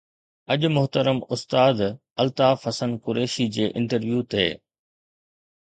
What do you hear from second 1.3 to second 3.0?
استاد الطاف حسن